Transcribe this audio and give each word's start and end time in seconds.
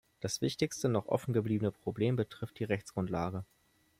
Das 0.19 0.41
wichtigste 0.41 0.89
noch 0.89 1.05
offen 1.09 1.31
gebliebene 1.31 1.71
Problem 1.71 2.15
betrifft 2.15 2.57
die 2.57 2.63
Rechtsgrundlage. 2.63 3.45